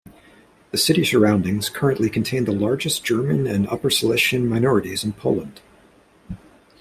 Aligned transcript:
The 0.71 0.79
city 0.79 1.05
surroundings 1.05 1.69
currently 1.69 2.09
contain 2.09 2.45
the 2.45 2.51
largest 2.51 3.03
German 3.05 3.45
and 3.45 3.67
Upper 3.67 3.91
Silesian 3.91 4.49
minorities 4.49 5.03
in 5.03 5.13
Poland. 5.13 5.61